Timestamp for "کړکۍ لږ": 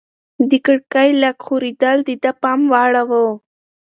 0.65-1.37